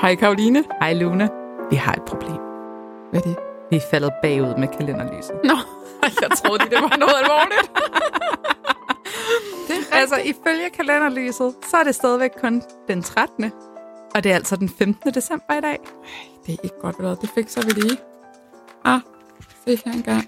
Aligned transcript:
Hej 0.00 0.14
Karoline. 0.14 0.64
Hej 0.80 0.94
Luna. 0.94 1.28
Vi 1.70 1.76
har 1.76 1.92
et 1.94 2.02
problem. 2.06 2.40
Hvad 3.10 3.20
er 3.20 3.24
det? 3.24 3.36
Vi 3.70 3.76
er 3.76 3.80
faldet 3.90 4.12
bagud 4.22 4.54
med 4.58 4.68
kalenderlyset. 4.68 5.40
Nå, 5.44 5.56
jeg 6.22 6.30
troede, 6.36 6.64
det 6.64 6.78
var 6.82 6.96
noget 6.96 7.14
alvorligt. 7.22 7.70
det 9.68 9.76
er 9.92 9.96
altså, 9.96 10.16
ifølge 10.16 10.70
kalenderlyset, 10.70 11.54
så 11.70 11.76
er 11.76 11.84
det 11.84 11.94
stadigvæk 11.94 12.30
kun 12.40 12.62
den 12.88 13.02
13. 13.02 13.52
Og 14.14 14.24
det 14.24 14.32
er 14.32 14.36
altså 14.36 14.56
den 14.56 14.68
15. 14.68 15.14
december 15.14 15.58
i 15.58 15.60
dag. 15.60 15.78
Det 16.46 16.54
er 16.54 16.58
ikke 16.64 16.80
godt 16.80 17.02
været. 17.02 17.20
Det 17.20 17.30
fikser 17.30 17.62
vi 17.62 17.70
lige. 17.70 17.98
Ah, 18.84 19.00
se 19.64 19.80
her 19.84 19.92
engang. 19.92 20.24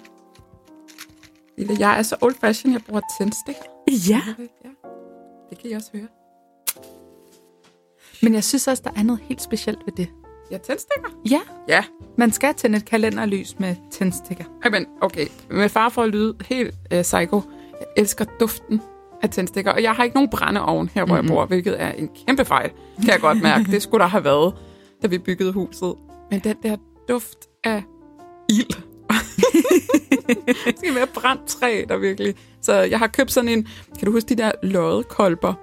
Lille, 1.58 1.76
jeg 1.78 1.98
er 1.98 2.02
så 2.02 2.16
old 2.20 2.34
fashion, 2.40 2.72
jeg 2.72 2.82
bruger 2.86 3.00
tændstik. 3.18 3.56
Ja. 4.10 4.22
ja. 4.64 4.70
Det 5.50 5.58
kan 5.58 5.70
I 5.70 5.72
også 5.72 5.90
høre. 5.94 6.21
Men 8.22 8.34
jeg 8.34 8.44
synes 8.44 8.68
også, 8.68 8.82
der 8.84 8.90
er 8.96 9.02
noget 9.02 9.22
helt 9.24 9.42
specielt 9.42 9.78
ved 9.86 9.92
det. 9.92 10.08
Ja, 10.50 10.58
tændstikker? 10.58 11.08
Ja. 11.30 11.40
Ja. 11.68 11.84
Man 12.18 12.30
skal 12.32 12.54
tænde 12.54 12.76
et 12.76 12.84
kalenderlys 12.84 13.58
med 13.58 13.76
tændstikker. 13.90 14.44
Men 14.70 14.86
okay, 15.00 15.26
med 15.50 15.68
far 15.68 15.88
for 15.88 16.02
at 16.02 16.08
lyde 16.08 16.36
helt 16.44 16.74
uh, 16.94 17.02
psycho, 17.02 17.42
jeg 17.80 17.86
elsker 17.96 18.24
duften 18.40 18.80
af 19.22 19.30
tændstikker, 19.30 19.72
og 19.72 19.82
jeg 19.82 19.92
har 19.92 20.04
ikke 20.04 20.14
nogen 20.14 20.30
brændeovn 20.30 20.90
her, 20.94 21.04
hvor 21.04 21.14
mm-hmm. 21.14 21.28
jeg 21.28 21.34
bor, 21.34 21.46
hvilket 21.46 21.82
er 21.82 21.92
en 21.92 22.10
kæmpe 22.26 22.44
fejl, 22.44 22.70
kan 22.96 23.08
jeg 23.08 23.20
godt 23.20 23.42
mærke. 23.42 23.64
Det 23.70 23.82
skulle 23.82 24.02
der 24.02 24.08
have 24.08 24.24
været, 24.24 24.54
da 25.02 25.06
vi 25.06 25.18
byggede 25.18 25.52
huset. 25.52 25.94
Men 26.30 26.40
den 26.40 26.56
der 26.62 26.76
duft 27.08 27.38
af 27.64 27.82
ild, 28.48 28.82
det 30.66 30.78
skal 30.78 30.94
være 30.94 31.06
brændt 31.06 31.46
træ, 31.46 31.84
der 31.88 31.96
virkelig. 31.96 32.34
Så 32.60 32.74
jeg 32.74 32.98
har 32.98 33.06
købt 33.06 33.32
sådan 33.32 33.48
en, 33.48 33.68
kan 33.98 34.06
du 34.06 34.12
huske 34.12 34.28
de 34.28 34.42
der 34.42 34.52
loddekolber, 34.62 35.54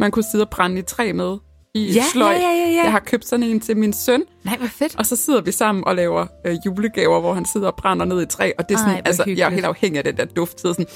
man 0.00 0.10
kunne 0.10 0.24
sidde 0.32 0.44
og 0.44 0.50
brænde 0.50 0.78
i 0.78 0.82
træ 0.82 1.12
med 1.12 1.38
i 1.74 1.92
ja, 1.92 2.04
sløj. 2.12 2.32
Ja, 2.32 2.38
ja, 2.38 2.70
ja. 2.70 2.82
Jeg 2.82 2.92
har 2.92 3.00
købt 3.00 3.26
sådan 3.26 3.42
en 3.42 3.60
til 3.60 3.76
min 3.76 3.92
søn. 3.92 4.22
Nej, 4.44 4.56
hvor 4.56 4.66
fedt. 4.66 4.98
Og 4.98 5.06
så 5.06 5.16
sidder 5.16 5.40
vi 5.40 5.52
sammen 5.52 5.84
og 5.84 5.96
laver 5.96 6.26
øh, 6.46 6.56
julegaver, 6.66 7.20
hvor 7.20 7.34
han 7.34 7.44
sidder 7.44 7.66
og 7.66 7.74
brænder 7.76 8.06
ned 8.06 8.22
i 8.22 8.26
træ. 8.26 8.52
Og 8.58 8.68
det 8.68 8.74
er 8.74 8.78
sådan, 8.78 8.94
Ej, 8.94 9.02
altså, 9.04 9.24
jeg 9.26 9.46
er 9.46 9.50
helt 9.50 9.64
afhængig 9.64 9.98
af 9.98 10.04
den 10.04 10.16
der 10.16 10.24
duft. 10.24 10.60
Så 10.60 10.72
sådan, 10.72 10.86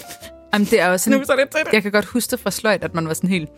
Jamen, 0.53 0.67
det 0.67 0.81
er 0.81 0.91
også 0.91 1.05
sådan, 1.05 1.19
nu 1.19 1.25
så 1.25 1.36
det 1.36 1.51
til 1.51 1.61
det. 1.64 1.73
Jeg 1.73 1.83
kan 1.83 1.92
godt 1.92 2.05
huske 2.05 2.31
det 2.31 2.41
fra 2.41 2.51
sløjt, 2.51 2.84
at 2.84 2.95
man 2.95 3.09
var 3.09 3.14
sådan 3.14 3.31
helt... 3.31 3.51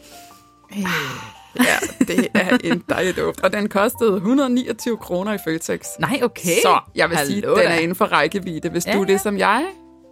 ja, 1.57 1.77
det 1.99 2.29
er 2.35 2.59
en 2.65 2.85
dejlig 2.89 3.17
duft. 3.17 3.41
Og 3.41 3.53
den 3.53 3.69
kostede 3.69 4.15
129 4.15 4.97
kroner 4.97 5.33
i 5.33 5.39
Føtex. 5.45 5.81
Nej, 5.99 6.21
okay. 6.23 6.61
Så 6.63 6.81
jeg 6.95 7.09
vil 7.09 7.17
Hallo 7.17 7.31
sige, 7.31 7.43
den 7.43 7.73
er 7.73 7.79
inden 7.79 7.95
for 7.95 8.05
rækkevidde. 8.05 8.69
Hvis 8.69 8.87
ja. 8.87 8.93
du 8.93 9.01
er 9.01 9.05
det 9.05 9.21
som 9.21 9.39
jeg, 9.39 9.67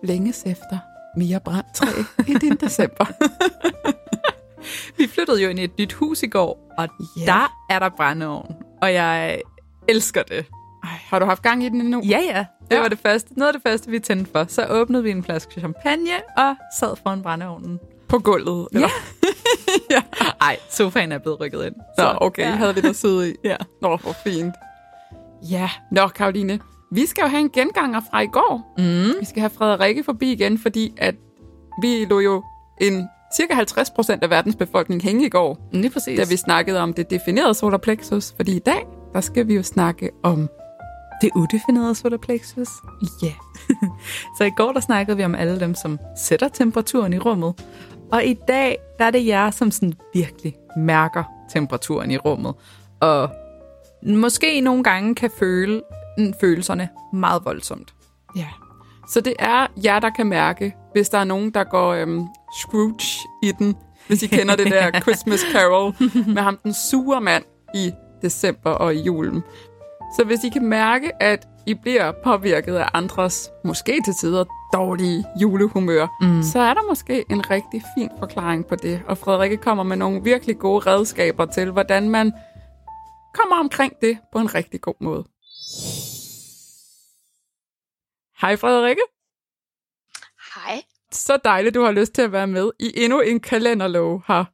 længes 0.05 0.43
efter 0.47 0.79
mere 1.17 1.41
brændt 1.45 1.75
træ 1.75 1.87
i 2.33 2.35
din 2.35 2.57
december. 2.57 3.05
Vi 4.97 5.07
flyttede 5.07 5.43
jo 5.43 5.49
ind 5.49 5.59
i 5.59 5.65
et 5.65 5.79
nyt 5.79 5.93
hus 5.93 6.23
i 6.23 6.27
går, 6.27 6.75
og 6.79 6.89
yeah. 7.19 7.27
der 7.27 7.57
er 7.71 7.79
der 7.79 7.89
brændeovn. 7.89 8.55
Og 8.83 8.95
jeg 8.95 9.41
elsker 9.89 10.23
det. 10.23 10.47
Ej, 10.85 10.91
har 11.05 11.19
du 11.19 11.25
haft 11.25 11.43
gang 11.43 11.65
i 11.65 11.69
den 11.69 11.81
endnu? 11.81 12.03
Ja, 12.05 12.21
ja. 12.21 12.45
Det 12.71 12.77
ja. 12.77 12.81
var 12.81 12.89
det 12.89 12.99
første, 12.99 13.39
noget 13.39 13.49
af 13.49 13.55
det 13.55 13.63
første, 13.71 13.91
vi 13.91 13.99
tændte 13.99 14.31
for. 14.33 14.45
Så 14.49 14.67
åbnede 14.67 15.03
vi 15.03 15.11
en 15.11 15.25
flaske 15.25 15.61
champagne 15.61 16.11
og 16.37 16.55
sad 16.81 16.97
foran 17.03 17.23
brændeovnen. 17.23 17.79
På 18.09 18.19
gulvet? 18.19 18.69
Eller? 18.73 18.89
Ja. 19.23 19.29
ja. 19.97 20.03
Ej, 20.41 20.57
sofaen 20.71 21.13
er 21.13 21.19
blevet 21.19 21.41
rykket 21.41 21.67
ind. 21.67 21.75
Så, 21.99 22.13
Nå, 22.13 22.19
okay. 22.21 22.43
Ja. 22.43 22.51
Havde 22.51 22.75
vi 22.75 22.81
der 22.81 22.93
siddet 22.93 23.27
i? 23.27 23.35
ja. 23.45 23.57
Nå, 23.83 23.97
hvor 23.97 24.13
fint. 24.25 24.55
Ja, 25.51 25.71
nå 25.93 26.09
Karoline. 26.09 26.61
Vi 26.91 27.07
skal 27.07 27.23
jo 27.23 27.29
have 27.29 27.41
en 27.41 27.51
genganger 27.51 28.01
fra 28.11 28.21
i 28.21 28.27
går. 28.27 28.75
Mm. 28.79 29.21
Vi 29.21 29.25
skal 29.25 29.41
have 29.41 29.51
Frederikke 29.51 30.05
forbi 30.05 30.33
igen, 30.33 30.59
fordi 30.59 30.93
at 30.97 31.15
vi 31.83 32.05
lå 32.05 32.21
jo 32.21 32.45
en 32.81 33.09
cirka 33.37 33.55
50 33.55 33.91
procent 33.91 34.23
af 34.23 34.31
verdens 34.31 34.57
befolkning 34.57 35.03
hænge 35.03 35.27
i 35.27 35.29
går. 35.29 35.69
Lige 35.73 35.91
præcis. 35.91 36.19
Da 36.19 36.25
vi 36.29 36.37
snakkede 36.37 36.81
om 36.81 36.93
det 36.93 37.11
definerede 37.11 37.55
solar 37.55 37.79
plexus. 37.79 38.33
Fordi 38.37 38.57
i 38.57 38.59
dag, 38.59 38.87
der 39.13 39.21
skal 39.21 39.49
vi 39.49 39.55
jo 39.55 39.63
snakke 39.63 40.11
om 40.23 40.49
det 41.21 41.31
udefinerede 41.37 41.95
solar 41.95 42.17
plexus. 42.17 42.69
Ja. 43.23 43.27
Yeah. 43.27 43.37
så 44.39 44.45
i 44.45 44.51
går, 44.57 44.73
der 44.73 44.81
snakkede 44.81 45.17
vi 45.17 45.25
om 45.25 45.35
alle 45.35 45.61
dem, 45.61 45.75
som 45.75 45.99
sætter 46.17 46.49
temperaturen 46.49 47.13
i 47.13 47.19
rummet. 47.19 47.65
Og 48.13 48.25
i 48.25 48.35
dag, 48.49 48.79
der 48.99 49.05
er 49.05 49.11
det 49.11 49.27
jer, 49.27 49.51
som 49.51 49.71
sådan 49.71 49.95
virkelig 50.15 50.57
mærker 50.77 51.25
temperaturen 51.51 52.11
i 52.11 52.17
rummet. 52.17 52.55
Og 53.01 53.31
måske 54.03 54.61
nogle 54.61 54.85
gange 54.85 55.15
kan 55.15 55.31
føle 55.39 55.83
følelserne 56.41 56.89
meget 57.13 57.45
voldsomt. 57.45 57.95
Ja. 58.37 58.49
Så 59.09 59.21
det 59.21 59.35
er 59.39 59.67
jer, 59.85 59.99
der 59.99 60.11
kan 60.11 60.27
mærke, 60.27 60.75
hvis 60.93 61.09
der 61.09 61.19
er 61.19 61.25
nogen, 61.25 61.51
der 61.51 61.65
går 61.65 61.93
øhm, 61.93 62.27
Scrooge 62.61 63.29
i 63.43 63.53
den. 63.59 63.77
Hvis 64.07 64.23
I 64.23 64.27
kender 64.27 64.57
det 64.57 64.67
der 64.67 64.91
Christmas 65.03 65.41
Carol 65.53 65.95
med 66.35 66.43
ham, 66.43 66.59
den 66.65 66.75
sure 66.75 67.21
mand 67.21 67.45
i 67.75 67.93
december 68.23 68.71
og 68.71 68.95
i 68.95 69.03
julen. 69.03 69.43
Så 70.17 70.25
hvis 70.25 70.45
I 70.45 70.49
kan 70.49 70.65
mærke, 70.65 71.23
at 71.23 71.49
I 71.67 71.75
bliver 71.75 72.13
påvirket 72.25 72.75
af 72.75 72.89
andres, 72.95 73.51
måske 73.65 74.01
til 74.05 74.15
tider, 74.21 74.45
dårlige 74.73 75.25
julehumør, 75.41 76.07
mm. 76.21 76.43
så 76.43 76.59
er 76.59 76.75
der 76.75 76.81
måske 76.89 77.25
en 77.31 77.51
rigtig 77.51 77.83
fin 77.99 78.09
forklaring 78.19 78.67
på 78.67 78.77
det. 78.77 79.03
Og 79.07 79.19
Frederikke 79.19 79.57
kommer 79.57 79.85
med 79.85 79.97
nogle 79.97 80.23
virkelig 80.23 80.59
gode 80.59 80.91
redskaber 80.91 81.45
til, 81.47 81.71
hvordan 81.71 82.11
man 82.11 82.33
kommer 83.35 83.57
omkring 83.57 83.93
det 84.01 84.19
på 84.33 84.39
en 84.39 84.55
rigtig 84.55 84.81
god 84.81 84.95
måde. 85.01 85.25
Hej 88.41 88.57
Frederikke. 88.57 89.03
Hej. 90.55 90.83
Så 91.13 91.39
dejligt, 91.45 91.75
du 91.75 91.83
har 91.83 91.93
lyst 91.93 92.13
til 92.13 92.23
at 92.23 92.33
være 92.33 92.47
med 92.47 92.71
i 92.79 92.93
endnu 93.05 93.21
en 93.21 93.41
kalenderlov 93.41 94.23
her. 94.29 94.45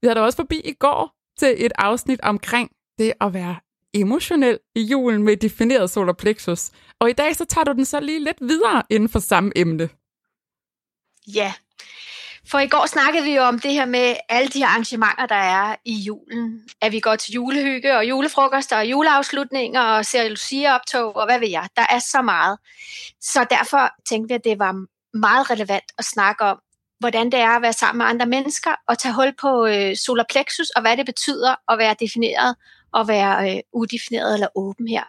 Vi 0.00 0.06
havde 0.06 0.14
da 0.14 0.24
også 0.24 0.36
forbi 0.36 0.60
i 0.64 0.72
går 0.72 1.16
til 1.36 1.66
et 1.66 1.72
afsnit 1.78 2.20
omkring 2.20 2.70
det 2.98 3.12
at 3.20 3.34
være 3.34 3.56
emotionel 3.94 4.58
i 4.74 4.80
julen 4.82 5.22
med 5.22 5.36
defineret 5.36 5.90
solar 5.90 6.12
plexus. 6.12 6.70
Og 6.98 7.10
i 7.10 7.12
dag 7.12 7.36
så 7.36 7.44
tager 7.44 7.64
du 7.64 7.72
den 7.72 7.84
så 7.84 8.00
lige 8.00 8.24
lidt 8.24 8.40
videre 8.40 8.82
inden 8.90 9.08
for 9.08 9.18
samme 9.18 9.52
emne. 9.56 9.88
Ja, 11.34 11.52
for 12.50 12.58
i 12.58 12.68
går 12.68 12.86
snakkede 12.86 13.24
vi 13.24 13.34
jo 13.34 13.42
om 13.42 13.58
det 13.58 13.72
her 13.72 13.86
med 13.86 14.16
alle 14.28 14.48
de 14.48 14.66
arrangementer, 14.66 15.26
der 15.26 15.34
er 15.34 15.76
i 15.84 15.94
julen. 15.94 16.68
At 16.80 16.92
vi 16.92 17.00
går 17.00 17.16
til 17.16 17.32
julehygge 17.32 17.96
og 17.96 18.08
julefrokoster 18.08 18.76
og 18.76 18.86
juleafslutninger 18.86 19.82
og 19.82 20.06
ser 20.06 20.28
Lucia-optog 20.28 21.16
og 21.16 21.26
hvad 21.26 21.38
ved 21.38 21.48
jeg. 21.48 21.68
Der 21.76 21.86
er 21.90 21.98
så 21.98 22.22
meget. 22.22 22.58
Så 23.20 23.46
derfor 23.50 23.90
tænkte 24.08 24.28
vi, 24.28 24.34
at 24.34 24.44
det 24.44 24.58
var 24.58 24.84
meget 25.18 25.50
relevant 25.50 25.84
at 25.98 26.04
snakke 26.04 26.44
om, 26.44 26.58
hvordan 26.98 27.32
det 27.32 27.40
er 27.40 27.56
at 27.56 27.62
være 27.62 27.72
sammen 27.72 27.98
med 27.98 28.06
andre 28.06 28.26
mennesker 28.26 28.70
og 28.88 28.98
tage 28.98 29.14
hul 29.14 29.32
på 29.40 29.66
øh, 29.66 29.96
solar 29.96 30.26
plexus 30.30 30.70
og 30.70 30.82
hvad 30.82 30.96
det 30.96 31.06
betyder 31.06 31.54
at 31.72 31.78
være 31.78 31.94
defineret 32.00 32.56
og 32.92 33.08
være 33.08 33.50
øh, 33.50 33.60
udefineret 33.72 34.34
eller 34.34 34.48
åben 34.54 34.88
her. 34.88 35.04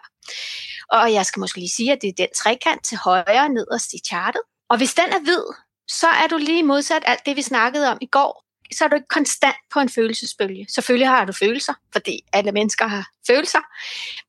Og 0.90 1.12
jeg 1.12 1.26
skal 1.26 1.40
måske 1.40 1.58
lige 1.58 1.76
sige, 1.76 1.92
at 1.92 1.98
det 2.02 2.08
er 2.08 2.12
den 2.18 2.28
trekant 2.36 2.84
til 2.84 2.98
højre 2.98 3.48
nederst 3.48 3.92
i 3.92 3.98
chartet. 4.06 4.40
Og 4.70 4.76
hvis 4.76 4.94
den 4.94 5.12
er 5.12 5.20
hvid, 5.20 5.44
så 5.88 6.06
er 6.06 6.26
du 6.26 6.36
lige 6.36 6.62
modsat 6.62 7.02
alt 7.06 7.26
det, 7.26 7.36
vi 7.36 7.42
snakkede 7.42 7.90
om 7.90 7.98
i 8.00 8.06
går. 8.06 8.44
Så 8.74 8.84
er 8.84 8.88
du 8.88 8.94
ikke 8.94 9.08
konstant 9.08 9.56
på 9.72 9.80
en 9.80 9.88
følelsesbølge. 9.88 10.66
Selvfølgelig 10.74 11.08
har 11.08 11.24
du 11.24 11.32
følelser, 11.32 11.74
fordi 11.92 12.20
alle 12.32 12.52
mennesker 12.52 12.86
har 12.86 13.08
følelser. 13.26 13.58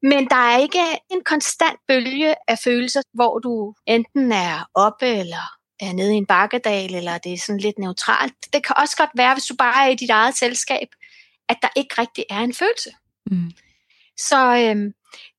Men 0.01 0.29
der 0.29 0.35
er 0.35 0.57
ikke 0.57 0.79
en 1.11 1.21
konstant 1.25 1.79
bølge 1.87 2.35
af 2.47 2.59
følelser, 2.59 3.01
hvor 3.13 3.39
du 3.39 3.73
enten 3.85 4.31
er 4.31 4.69
oppe 4.73 5.07
eller 5.07 5.43
er 5.79 5.93
nede 5.93 6.13
i 6.13 6.17
en 6.17 6.25
bakkedal, 6.25 6.95
eller 6.95 7.17
det 7.17 7.33
er 7.33 7.37
sådan 7.37 7.59
lidt 7.59 7.79
neutralt. 7.79 8.53
Det 8.53 8.65
kan 8.65 8.75
også 8.77 8.97
godt 8.97 9.09
være, 9.15 9.33
hvis 9.33 9.45
du 9.45 9.55
bare 9.55 9.85
er 9.85 9.89
i 9.89 9.95
dit 9.95 10.09
eget 10.09 10.37
selskab, 10.37 10.87
at 11.49 11.57
der 11.61 11.69
ikke 11.75 11.95
rigtig 12.01 12.25
er 12.29 12.39
en 12.39 12.53
følelse. 12.53 12.91
Mm. 13.31 13.51
Så 14.17 14.55
øhm, 14.55 14.93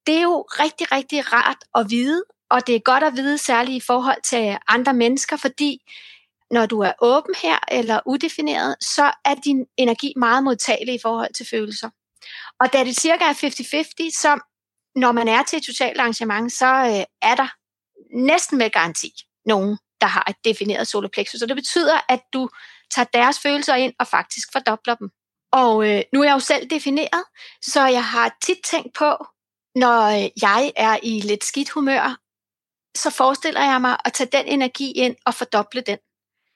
det 0.07 0.15
er 0.17 0.23
jo 0.23 0.41
rigtig, 0.41 0.93
rigtig 0.93 1.33
rart 1.33 1.65
at 1.75 1.91
vide, 1.91 2.23
og 2.51 2.67
det 2.67 2.75
er 2.75 2.81
godt 2.81 3.05
at 3.05 3.17
vide 3.17 3.39
særligt 3.39 3.83
i 3.83 3.87
forhold 3.87 4.23
til 4.23 4.59
andre 4.69 4.95
mennesker, 4.95 5.37
fordi 5.37 5.79
når 6.51 6.67
du 6.67 6.81
er 6.81 6.93
åben 7.03 7.35
her 7.43 7.59
eller 7.69 8.01
udefineret, 8.07 8.77
så 8.81 9.13
er 9.25 9.35
din 9.35 9.67
energi 9.77 10.13
meget 10.17 10.45
modtagelig 10.45 10.95
i 10.95 10.99
forhold 11.03 11.35
til 11.35 11.47
følelser. 11.51 11.91
Og 12.61 12.73
da 12.73 12.85
det 12.85 12.97
cirka 12.97 13.25
er 13.25 13.33
50-50, 13.33 14.21
så 14.21 14.41
når 14.97 15.13
man 15.13 15.29
er 15.29 15.43
til 15.43 15.57
et 15.57 15.65
socialt 15.65 16.01
arrangement, 16.01 16.53
så 16.53 16.67
øh, 16.67 17.29
er 17.31 17.35
der 17.35 17.49
næsten 18.17 18.59
med 18.59 18.71
garanti 18.71 19.11
nogen, 19.47 19.79
der 20.01 20.07
har 20.07 20.25
et 20.31 20.37
defineret 20.45 20.89
solarplexus. 20.89 21.41
Så 21.41 21.47
det 21.47 21.57
betyder, 21.57 22.01
at 22.09 22.21
du 22.33 22.49
tager 22.95 23.07
deres 23.13 23.39
følelser 23.39 23.75
ind 23.75 23.93
og 24.01 24.07
faktisk 24.07 24.49
fordobler 24.53 24.95
dem. 24.95 25.11
Og 25.53 25.89
øh, 25.89 26.03
nu 26.13 26.21
er 26.21 26.25
jeg 26.25 26.35
jo 26.35 26.39
selv 26.39 26.71
defineret, 26.71 27.25
så 27.63 27.87
jeg 27.87 28.05
har 28.05 28.37
tit 28.43 28.59
tænkt 28.65 28.95
på, 28.95 29.25
når 29.75 30.01
øh, 30.03 30.29
jeg 30.43 30.73
er 30.77 30.99
i 31.03 31.21
lidt 31.21 31.45
skidt 31.45 31.71
humør, 31.71 32.17
så 32.97 33.11
forestiller 33.11 33.61
jeg 33.61 33.81
mig 33.81 33.97
at 34.05 34.13
tage 34.13 34.31
den 34.33 34.47
energi 34.47 34.93
ind 34.93 35.17
og 35.27 35.35
fordoble 35.35 35.81
den. 35.81 35.99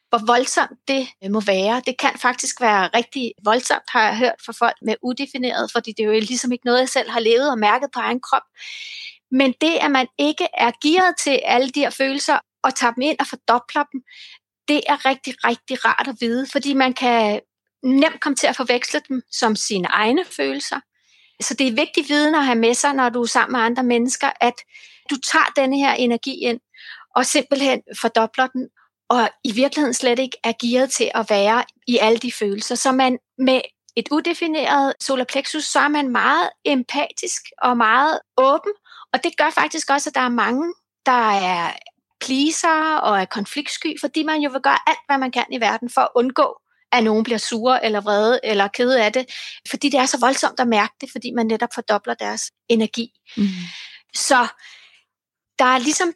Hvor 0.09 0.27
voldsomt 0.27 0.79
det 0.89 1.09
øh, 1.25 1.31
må 1.31 1.41
være. 1.41 1.83
Det 1.87 1.99
kan 1.99 2.19
faktisk 2.19 2.61
være 2.61 2.91
rigtig 2.95 3.33
voldsomt, 3.45 3.83
har 3.89 4.03
jeg 4.03 4.19
hørt 4.19 4.35
fra 4.47 4.53
folk 4.53 4.77
med 4.83 4.95
udefineret, 5.03 5.73
fordi 5.73 5.93
det 5.93 6.03
er 6.03 6.07
jo 6.07 6.13
ligesom 6.13 6.53
ikke 6.53 6.67
noget, 6.67 6.81
jeg 6.81 6.89
selv 6.89 7.11
har 7.11 7.21
levet 7.21 7.51
og 7.51 7.59
mærket 7.59 7.89
på 7.95 8.01
egen 8.01 8.21
krop. 8.21 8.43
Men 9.31 9.55
det, 9.61 9.79
at 9.81 9.91
man 9.91 10.07
ikke 10.19 10.47
er 10.55 10.71
gearet 10.83 11.15
til 11.19 11.41
alle 11.45 11.71
de 11.71 11.81
her 11.81 11.91
følelser 11.91 12.39
og 12.63 12.75
tager 12.75 12.93
dem 12.93 13.03
ind 13.03 13.17
og 13.21 13.27
fordobler 13.27 13.85
dem, 13.93 14.01
det 14.69 14.81
er 14.87 15.05
rigtig, 15.05 15.35
rigtig 15.45 15.85
rart 15.85 16.09
at 16.09 16.17
vide, 16.21 16.47
fordi 16.53 16.75
man 16.75 16.95
kan 16.95 17.41
nemt 17.83 18.21
komme 18.21 18.37
til 18.37 18.47
at 18.47 18.57
forveksle 18.57 19.01
dem 19.09 19.23
som 19.31 19.57
sine 19.57 19.89
egne 19.89 20.25
følelser. 20.25 20.81
Så 21.41 21.55
det 21.55 21.69
er 21.69 21.73
vigtig 21.73 22.05
viden 22.09 22.35
at 22.35 22.45
have 22.45 22.59
med 22.59 22.75
sig, 22.75 22.95
når 22.95 23.09
du 23.09 23.23
er 23.23 23.27
sammen 23.27 23.53
med 23.53 23.67
andre 23.67 23.83
mennesker, 23.83 24.31
at 24.41 24.55
du 25.11 25.17
tager 25.17 25.53
denne 25.57 25.79
her 25.79 25.93
energi 25.93 26.35
ind 26.35 26.61
og 27.17 27.27
simpelthen 27.27 27.83
fordobler 28.01 28.47
den, 28.47 28.69
og 29.09 29.31
i 29.45 29.53
virkeligheden 29.53 29.95
slet 29.95 30.19
ikke 30.19 30.37
er 30.45 30.53
gearet 30.63 30.91
til 30.91 31.11
at 31.15 31.31
være 31.31 31.65
i 31.87 31.99
alle 31.99 32.19
de 32.19 32.33
følelser. 32.33 32.75
Så 32.75 32.93
man 32.93 33.19
med 33.39 33.61
et 33.97 34.09
udefineret 34.11 34.95
solar 35.01 35.25
plexus, 35.25 35.65
så 35.65 35.81
er 35.81 35.89
man 35.89 36.09
meget 36.09 36.51
empatisk 36.65 37.43
og 37.63 37.77
meget 37.77 38.21
åben, 38.37 38.73
og 39.13 39.25
det 39.25 39.37
gør 39.37 39.51
faktisk 39.51 39.91
også, 39.91 40.11
at 40.11 40.15
der 40.15 40.21
er 40.21 40.29
mange, 40.29 40.75
der 41.07 41.31
er 41.31 41.73
pleaser 42.21 42.97
og 42.97 43.21
er 43.21 43.25
konfliktsky, 43.25 44.01
fordi 44.01 44.23
man 44.23 44.41
jo 44.41 44.51
vil 44.51 44.61
gøre 44.61 44.79
alt, 44.87 44.99
hvad 45.07 45.19
man 45.19 45.31
kan 45.31 45.45
i 45.53 45.61
verden 45.61 45.91
for 45.91 46.01
at 46.01 46.09
undgå, 46.15 46.61
at 46.93 47.05
nogen 47.05 47.25
bliver 47.25 47.39
sure 47.39 47.85
eller 47.85 48.01
vrede 48.01 48.41
eller 48.45 48.69
kede 48.69 49.05
af 49.05 49.13
det, 49.13 49.27
fordi 49.71 49.89
det 49.89 50.01
er 50.01 50.07
så 50.07 50.19
voldsomt 50.19 50.61
at 50.61 50.69
mærke 50.69 50.95
det, 51.01 51.09
fordi 51.13 51.31
man 51.31 51.47
netop 51.47 51.69
fordobler 51.75 52.15
deres 52.15 52.51
energi. 52.69 53.13
Mm. 53.37 53.49
Så 54.15 54.47
der 55.59 55.65
er 55.65 55.79
ligesom 55.79 56.13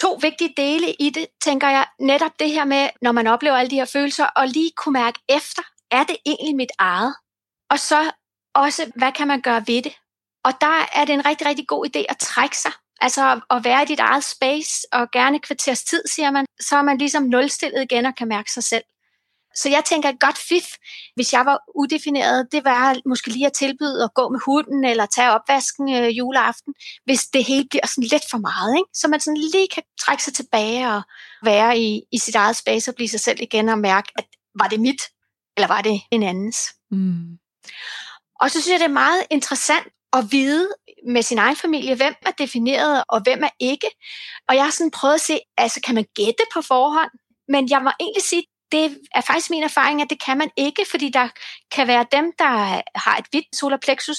to 0.00 0.18
vigtige 0.20 0.54
dele 0.56 0.92
i 0.92 1.10
det, 1.10 1.26
tænker 1.42 1.68
jeg. 1.68 1.86
Netop 2.00 2.32
det 2.38 2.50
her 2.50 2.64
med, 2.64 2.88
når 3.02 3.12
man 3.12 3.26
oplever 3.26 3.56
alle 3.56 3.70
de 3.70 3.76
her 3.76 3.84
følelser, 3.84 4.24
og 4.24 4.48
lige 4.48 4.70
kunne 4.76 4.92
mærke 4.92 5.18
efter, 5.28 5.62
er 5.90 6.04
det 6.04 6.16
egentlig 6.26 6.56
mit 6.56 6.72
eget? 6.78 7.14
Og 7.70 7.78
så 7.78 8.10
også, 8.54 8.92
hvad 8.96 9.12
kan 9.12 9.28
man 9.28 9.40
gøre 9.40 9.64
ved 9.66 9.82
det? 9.82 9.92
Og 10.44 10.52
der 10.60 10.86
er 10.92 11.04
det 11.04 11.12
en 11.12 11.26
rigtig, 11.26 11.46
rigtig 11.46 11.66
god 11.66 11.86
idé 11.86 12.04
at 12.08 12.18
trække 12.18 12.58
sig. 12.58 12.72
Altså 13.00 13.40
at 13.50 13.64
være 13.64 13.82
i 13.82 13.86
dit 13.86 14.00
eget 14.00 14.24
space, 14.24 14.86
og 14.92 15.10
gerne 15.10 15.40
kvarters 15.40 15.84
tid, 15.84 16.02
siger 16.06 16.30
man. 16.30 16.46
Så 16.60 16.76
er 16.76 16.82
man 16.82 16.98
ligesom 16.98 17.22
nulstillet 17.22 17.82
igen 17.82 18.06
og 18.06 18.14
kan 18.14 18.28
mærke 18.28 18.52
sig 18.52 18.64
selv. 18.64 18.84
Så 19.54 19.68
jeg 19.68 19.82
tænker, 19.84 20.08
et 20.08 20.20
godt 20.20 20.38
fif, 20.38 20.66
hvis 21.14 21.32
jeg 21.32 21.46
var 21.46 21.58
udefineret, 21.74 22.48
det 22.52 22.64
var 22.64 22.96
måske 23.08 23.30
lige 23.30 23.46
at 23.46 23.52
tilbyde 23.52 24.04
at 24.04 24.14
gå 24.14 24.28
med 24.28 24.40
hunden, 24.46 24.84
eller 24.84 25.06
tage 25.06 25.30
opvasken 25.30 25.94
øh, 25.94 26.18
juleaften, 26.18 26.74
hvis 27.04 27.22
det 27.24 27.44
hele 27.44 27.66
bliver 27.70 27.86
sådan 27.86 28.04
lidt 28.04 28.24
for 28.30 28.38
meget. 28.38 28.76
Ikke? 28.76 28.90
Så 28.94 29.08
man 29.08 29.20
sådan 29.20 29.36
lige 29.36 29.68
kan 29.74 29.82
trække 30.00 30.24
sig 30.24 30.34
tilbage 30.34 30.92
og 30.94 31.02
være 31.44 31.78
i, 31.78 32.02
i 32.12 32.18
sit 32.18 32.34
eget 32.34 32.56
space 32.56 32.90
og 32.90 32.94
blive 32.94 33.08
sig 33.08 33.20
selv 33.20 33.38
igen 33.40 33.68
og 33.68 33.78
mærke, 33.78 34.12
at 34.16 34.24
var 34.54 34.68
det 34.68 34.80
mit, 34.80 35.02
eller 35.56 35.68
var 35.68 35.82
det 35.82 36.00
en 36.10 36.22
andens. 36.22 36.58
Mm. 36.90 37.38
Og 38.40 38.50
så 38.50 38.62
synes 38.62 38.72
jeg, 38.72 38.80
det 38.80 38.84
er 38.84 39.02
meget 39.04 39.22
interessant 39.30 39.86
at 40.12 40.24
vide 40.30 40.68
med 41.08 41.22
sin 41.22 41.38
egen 41.38 41.56
familie, 41.56 41.94
hvem 41.94 42.14
er 42.26 42.30
defineret 42.30 43.04
og 43.08 43.22
hvem 43.22 43.42
er 43.42 43.50
ikke. 43.60 43.90
Og 44.48 44.54
jeg 44.56 44.64
har 44.64 44.70
sådan 44.70 44.90
prøvet 44.90 45.14
at 45.14 45.20
se, 45.20 45.38
altså 45.56 45.80
kan 45.86 45.94
man 45.94 46.06
gætte 46.14 46.44
på 46.54 46.62
forhånd? 46.62 47.10
Men 47.48 47.70
jeg 47.70 47.82
må 47.82 47.90
egentlig 48.00 48.22
sige, 48.22 48.44
det 48.72 48.98
er 49.14 49.20
faktisk 49.20 49.50
min 49.50 49.62
erfaring, 49.62 50.02
at 50.02 50.10
det 50.10 50.24
kan 50.24 50.38
man 50.38 50.50
ikke, 50.56 50.86
fordi 50.90 51.08
der 51.08 51.28
kan 51.74 51.86
være 51.86 52.06
dem, 52.12 52.32
der 52.38 52.82
har 52.98 53.16
et 53.18 53.24
hvidt 53.30 53.56
solar 53.56 53.76
plexus, 53.76 54.18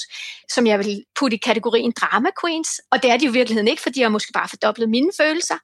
som 0.50 0.68
jeg 0.68 0.80
vil 0.80 1.04
putte 1.20 1.38
i 1.38 1.40
kategorien 1.40 1.92
drama 1.92 2.30
queens, 2.42 2.82
og 2.92 3.04
det 3.04 3.12
er 3.12 3.18
de 3.18 3.26
jo 3.26 3.32
i 3.32 3.34
virkeligheden 3.34 3.68
ikke, 3.68 3.82
fordi 3.82 4.00
jeg 4.02 4.12
måske 4.12 4.32
bare 4.34 4.50
fordoblet 4.50 4.90
mine 4.90 5.12
følelser. 5.20 5.58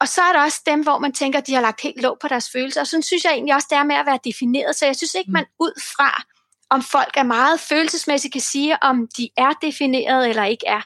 Og 0.00 0.08
så 0.08 0.22
er 0.22 0.32
der 0.32 0.42
også 0.42 0.60
dem, 0.66 0.82
hvor 0.82 0.98
man 0.98 1.12
tænker, 1.12 1.38
at 1.38 1.46
de 1.46 1.54
har 1.54 1.60
lagt 1.60 1.80
helt 1.80 2.02
låg 2.02 2.18
på 2.22 2.28
deres 2.28 2.50
følelser, 2.50 2.80
og 2.80 2.86
sådan 2.86 3.02
synes 3.02 3.24
jeg 3.24 3.32
egentlig 3.32 3.54
også, 3.54 3.66
det 3.70 3.78
er 3.78 3.84
med 3.84 3.96
at 3.96 4.06
være 4.06 4.18
defineret, 4.24 4.76
så 4.76 4.86
jeg 4.86 4.96
synes 4.96 5.14
ikke, 5.14 5.30
man 5.30 5.46
ud 5.58 5.80
fra, 5.96 6.22
om 6.70 6.82
folk 6.82 7.16
er 7.16 7.22
meget 7.22 7.60
følelsesmæssigt, 7.60 8.32
kan 8.32 8.40
sige, 8.40 8.82
om 8.82 9.08
de 9.16 9.28
er 9.36 9.52
defineret 9.62 10.28
eller 10.28 10.44
ikke 10.44 10.66
er 10.66 10.80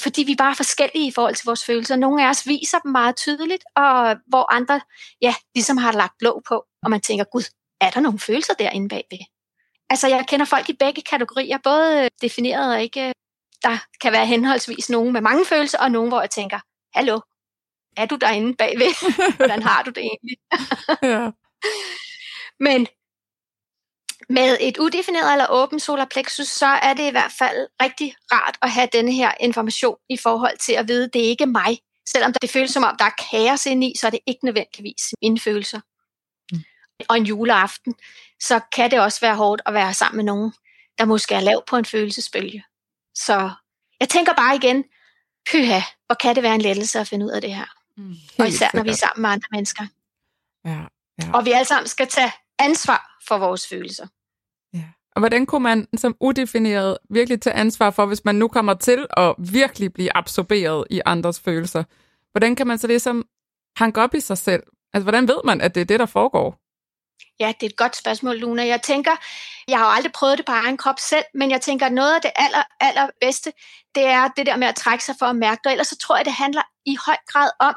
fordi 0.00 0.22
vi 0.22 0.34
bare 0.38 0.50
er 0.50 0.54
forskellige 0.54 1.06
i 1.06 1.10
forhold 1.10 1.34
til 1.34 1.46
vores 1.46 1.64
følelser. 1.64 1.96
Nogle 1.96 2.24
af 2.24 2.30
os 2.30 2.46
viser 2.46 2.78
dem 2.78 2.92
meget 2.92 3.16
tydeligt, 3.16 3.64
og 3.76 4.16
hvor 4.26 4.52
andre 4.52 4.80
ja, 5.22 5.34
ligesom 5.54 5.76
har 5.76 5.92
lagt 5.92 6.22
låg 6.22 6.42
på, 6.48 6.64
og 6.82 6.90
man 6.90 7.00
tænker, 7.00 7.24
gud, 7.24 7.42
er 7.80 7.90
der 7.90 8.00
nogle 8.00 8.18
følelser 8.18 8.54
derinde 8.54 8.88
bagved? 8.88 9.24
Altså, 9.90 10.08
jeg 10.08 10.24
kender 10.28 10.46
folk 10.46 10.68
i 10.68 10.72
begge 10.72 11.02
kategorier, 11.02 11.58
både 11.64 12.08
defineret 12.22 12.74
og 12.74 12.82
ikke. 12.82 13.12
Der 13.62 13.78
kan 14.00 14.12
være 14.12 14.26
henholdsvis 14.26 14.90
nogen 14.90 15.12
med 15.12 15.20
mange 15.20 15.44
følelser, 15.46 15.78
og 15.78 15.90
nogen, 15.90 16.08
hvor 16.08 16.20
jeg 16.20 16.30
tænker, 16.30 16.60
hallo, 16.94 17.20
er 17.96 18.06
du 18.06 18.16
derinde 18.16 18.54
bagved? 18.54 19.12
Hvordan 19.36 19.62
har 19.62 19.82
du 19.82 19.90
det 19.90 20.02
egentlig? 20.02 20.36
ja. 21.02 21.30
Men 22.66 22.86
med 24.28 24.56
et 24.60 24.78
udefineret 24.78 25.32
eller 25.32 25.46
åbent 25.50 25.82
solar 25.82 26.04
plexus, 26.04 26.48
så 26.48 26.66
er 26.66 26.94
det 26.94 27.08
i 27.08 27.10
hvert 27.10 27.32
fald 27.32 27.68
rigtig 27.82 28.14
rart 28.32 28.58
at 28.62 28.70
have 28.70 28.88
denne 28.92 29.12
her 29.12 29.32
information 29.40 29.96
i 30.08 30.16
forhold 30.16 30.58
til 30.58 30.72
at 30.72 30.88
vide, 30.88 31.04
at 31.04 31.14
det 31.14 31.24
er 31.24 31.28
ikke 31.28 31.46
mig. 31.46 31.78
Selvom 32.08 32.32
det 32.32 32.50
føles 32.50 32.70
som 32.70 32.84
om, 32.84 32.96
der 32.98 33.04
er 33.04 33.24
kaos 33.30 33.66
inde 33.66 33.86
i, 33.86 33.92
så 33.98 34.06
er 34.06 34.10
det 34.10 34.20
ikke 34.26 34.44
nødvendigvis 34.44 35.14
mine 35.22 35.40
følelser. 35.40 35.80
Mm. 36.52 36.64
Og 37.08 37.16
en 37.16 37.26
juleaften, 37.26 37.94
så 38.40 38.60
kan 38.72 38.90
det 38.90 39.00
også 39.00 39.20
være 39.20 39.36
hårdt 39.36 39.62
at 39.66 39.74
være 39.74 39.94
sammen 39.94 40.16
med 40.16 40.24
nogen, 40.24 40.52
der 40.98 41.04
måske 41.04 41.34
er 41.34 41.40
lav 41.40 41.64
på 41.66 41.76
en 41.76 41.84
følelsesbølge. 41.84 42.64
Så 43.14 43.50
jeg 44.00 44.08
tænker 44.08 44.34
bare 44.34 44.56
igen, 44.56 44.84
pyha, 45.50 45.80
hvor 46.06 46.14
kan 46.14 46.34
det 46.34 46.42
være 46.42 46.54
en 46.54 46.60
lettelse 46.60 47.00
at 47.00 47.08
finde 47.08 47.26
ud 47.26 47.30
af 47.30 47.40
det 47.40 47.54
her. 47.54 47.66
Mm. 47.96 48.14
Og 48.38 48.48
især 48.48 48.70
når 48.74 48.82
vi 48.82 48.88
er 48.88 48.94
sammen 48.94 49.22
med 49.22 49.30
andre 49.30 49.48
mennesker. 49.50 49.86
Ja, 50.64 50.84
ja. 51.22 51.32
Og 51.34 51.44
vi 51.44 51.52
alle 51.52 51.64
sammen 51.64 51.88
skal 51.88 52.08
tage 52.08 52.32
ansvar 52.58 53.15
for 53.28 53.38
vores 53.38 53.68
følelser. 53.68 54.06
Og 55.16 55.20
hvordan 55.20 55.46
kunne 55.46 55.62
man 55.62 55.88
som 55.96 56.16
udefineret 56.20 56.98
virkelig 57.10 57.40
tage 57.40 57.54
ansvar 57.54 57.90
for, 57.90 58.06
hvis 58.06 58.24
man 58.24 58.34
nu 58.34 58.48
kommer 58.48 58.74
til 58.74 59.06
at 59.16 59.34
virkelig 59.38 59.92
blive 59.92 60.16
absorberet 60.16 60.84
i 60.90 61.00
andres 61.06 61.40
følelser? 61.40 61.84
Hvordan 62.32 62.56
kan 62.56 62.66
man 62.66 62.78
så 62.78 62.86
ligesom 62.86 63.24
hanke 63.76 64.00
op 64.00 64.14
i 64.14 64.20
sig 64.20 64.38
selv? 64.38 64.62
Altså, 64.92 65.02
hvordan 65.02 65.28
ved 65.28 65.40
man, 65.44 65.60
at 65.60 65.74
det 65.74 65.80
er 65.80 65.84
det, 65.84 66.00
der 66.00 66.06
foregår? 66.06 66.58
Ja, 67.40 67.52
det 67.60 67.66
er 67.66 67.70
et 67.70 67.76
godt 67.76 67.96
spørgsmål, 67.96 68.36
Luna. 68.36 68.66
Jeg 68.66 68.82
tænker, 68.82 69.10
jeg 69.68 69.78
har 69.78 69.86
jo 69.86 69.92
aldrig 69.92 70.12
prøvet 70.12 70.38
det 70.38 70.46
på 70.46 70.52
egen 70.52 70.76
krop 70.76 70.98
selv, 70.98 71.24
men 71.34 71.50
jeg 71.50 71.60
tænker, 71.60 71.86
at 71.86 71.92
noget 71.92 72.14
af 72.14 72.20
det 72.22 72.30
aller, 72.36 72.62
allerbedste, 72.80 73.52
det 73.94 74.04
er 74.04 74.28
det 74.36 74.46
der 74.46 74.56
med 74.56 74.66
at 74.66 74.74
trække 74.74 75.04
sig 75.04 75.14
for 75.18 75.26
at 75.26 75.36
mærke 75.36 75.60
det. 75.64 75.70
Ellers 75.70 75.86
så 75.86 75.96
tror 75.96 76.16
jeg, 76.16 76.24
det 76.24 76.32
handler 76.32 76.62
i 76.86 76.96
høj 77.06 77.16
grad 77.26 77.50
om 77.60 77.74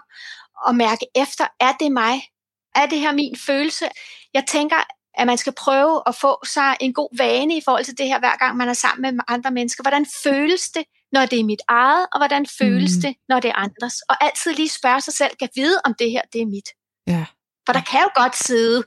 at 0.67 0.75
mærke 0.75 1.05
efter, 1.15 1.47
er 1.59 1.73
det 1.79 1.91
mig? 1.91 2.21
Er 2.75 2.85
det 2.85 2.99
her 2.99 3.13
min 3.13 3.35
følelse? 3.35 3.85
Jeg 4.33 4.43
tænker, 4.47 4.75
at 5.17 5.27
man 5.27 5.37
skal 5.37 5.53
prøve 5.53 6.01
at 6.07 6.15
få 6.15 6.45
sig 6.45 6.77
en 6.79 6.93
god 6.93 7.17
vane 7.17 7.57
i 7.57 7.61
forhold 7.65 7.85
til 7.85 7.97
det 7.97 8.07
her, 8.07 8.19
hver 8.19 8.37
gang 8.37 8.57
man 8.57 8.69
er 8.69 8.73
sammen 8.73 9.15
med 9.15 9.23
andre 9.27 9.51
mennesker. 9.51 9.83
Hvordan 9.83 10.05
føles 10.23 10.69
det, 10.69 10.83
når 11.11 11.25
det 11.25 11.39
er 11.39 11.43
mit 11.43 11.61
eget, 11.67 12.07
og 12.13 12.19
hvordan 12.19 12.45
føles 12.59 12.91
mm. 12.95 13.01
det, 13.01 13.15
når 13.29 13.39
det 13.39 13.49
er 13.49 13.55
andres? 13.55 14.01
Og 14.09 14.23
altid 14.23 14.53
lige 14.53 14.69
spørge 14.69 15.01
sig 15.01 15.13
selv, 15.13 15.31
kan 15.39 15.49
vide, 15.55 15.81
om 15.85 15.93
det 15.99 16.11
her, 16.11 16.21
det 16.33 16.41
er 16.41 16.45
mit. 16.45 16.69
Ja. 17.07 17.25
For 17.65 17.73
der 17.73 17.81
kan 17.81 17.99
jo 17.99 18.21
godt 18.21 18.35
sidde 18.35 18.83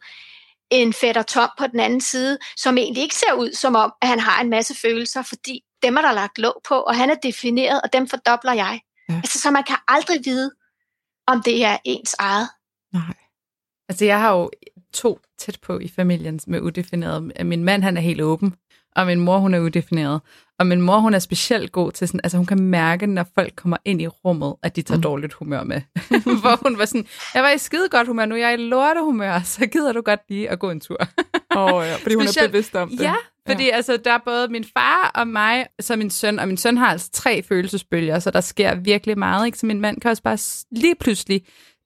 en 0.70 0.92
fætter 0.92 1.22
Tom 1.22 1.50
på 1.58 1.66
den 1.66 1.80
anden 1.80 2.00
side, 2.00 2.38
som 2.56 2.78
egentlig 2.78 3.02
ikke 3.02 3.14
ser 3.14 3.32
ud 3.32 3.52
som 3.52 3.76
om, 3.76 3.92
at 4.02 4.08
han 4.08 4.20
har 4.20 4.40
en 4.40 4.50
masse 4.50 4.74
følelser, 4.74 5.22
fordi 5.22 5.60
dem 5.82 5.96
er 5.96 6.00
der 6.00 6.12
lagt 6.12 6.38
låg 6.38 6.60
på, 6.68 6.74
og 6.74 6.96
han 6.96 7.10
er 7.10 7.14
defineret, 7.14 7.80
og 7.82 7.92
dem 7.92 8.08
fordobler 8.08 8.52
jeg. 8.52 8.80
Ja. 9.08 9.14
Altså, 9.14 9.38
så 9.40 9.50
man 9.50 9.64
kan 9.64 9.76
aldrig 9.88 10.20
vide, 10.24 10.50
om 11.26 11.42
det 11.42 11.64
er 11.64 11.78
ens 11.84 12.14
eget. 12.18 12.48
Nej. 12.92 13.14
Altså, 13.88 14.04
jeg 14.04 14.20
har 14.20 14.32
jo 14.32 14.50
to 14.94 15.20
tæt 15.38 15.58
på 15.62 15.78
i 15.78 15.88
familien 15.88 16.40
med 16.46 16.60
udefineret. 16.60 17.32
Min 17.46 17.64
mand, 17.64 17.82
han 17.82 17.96
er 17.96 18.00
helt 18.00 18.20
åben, 18.20 18.54
og 18.96 19.06
min 19.06 19.20
mor, 19.20 19.38
hun 19.38 19.54
er 19.54 19.60
udefineret. 19.60 20.20
Og 20.58 20.66
min 20.66 20.80
mor, 20.80 20.98
hun 20.98 21.14
er 21.14 21.18
specielt 21.18 21.72
god 21.72 21.92
til 21.92 22.08
sådan, 22.08 22.20
altså 22.24 22.36
hun 22.36 22.46
kan 22.46 22.62
mærke, 22.62 23.06
når 23.06 23.26
folk 23.34 23.52
kommer 23.56 23.76
ind 23.84 24.02
i 24.02 24.06
rummet, 24.06 24.54
at 24.62 24.76
de 24.76 24.82
tager 24.82 24.96
mm. 24.96 25.02
dårligt 25.02 25.32
humør 25.32 25.62
med. 25.62 25.80
Hvor 26.42 26.68
hun 26.68 26.78
var 26.78 26.84
sådan, 26.84 27.06
jeg 27.34 27.42
var 27.42 27.50
i 27.50 27.58
skide 27.58 27.88
godt 27.88 28.06
humør, 28.06 28.26
nu 28.26 28.36
jeg 28.36 28.48
er 28.48 28.54
i 28.54 28.56
lortehumør, 28.56 29.40
så 29.44 29.66
gider 29.66 29.92
du 29.92 30.00
godt 30.00 30.20
lige 30.28 30.50
at 30.50 30.58
gå 30.58 30.70
en 30.70 30.80
tur. 30.80 30.98
Åh 31.56 31.74
oh, 31.74 31.86
ja, 31.86 31.96
fordi 31.96 32.14
hun 32.14 32.26
specielt, 32.26 32.46
er 32.46 32.50
bevidst 32.50 32.74
om 32.74 32.88
det. 32.88 33.00
Ja, 33.00 33.14
fordi 33.48 33.64
ja. 33.64 33.76
altså, 33.76 33.96
der 33.96 34.12
er 34.12 34.18
både 34.24 34.48
min 34.48 34.64
far 34.64 35.10
og 35.14 35.28
mig, 35.28 35.66
så 35.80 35.96
min 35.96 36.10
søn, 36.10 36.38
og 36.38 36.48
min 36.48 36.56
søn 36.56 36.76
har 36.76 36.86
altså 36.86 37.10
tre 37.12 37.42
følelsesbølger, 37.42 38.18
så 38.18 38.30
der 38.30 38.40
sker 38.40 38.74
virkelig 38.74 39.18
meget. 39.18 39.46
Ikke? 39.46 39.58
Så 39.58 39.66
min 39.66 39.80
mand 39.80 40.00
kan 40.00 40.10
også 40.10 40.22
bare 40.22 40.38
lige 40.70 40.94
pludselig 40.94 41.42